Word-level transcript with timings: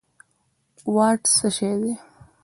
واټ 0.95 1.21
څه 1.35 1.47
شی 1.55 1.71
دي 1.81 1.93